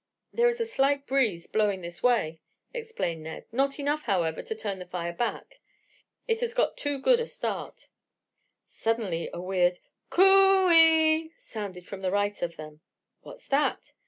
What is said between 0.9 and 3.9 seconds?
breeze blowing this way," explained Ned. "Not